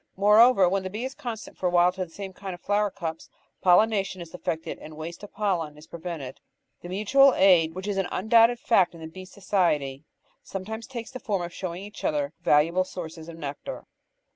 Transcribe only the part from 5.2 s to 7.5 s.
of pollen is prevented. The mutual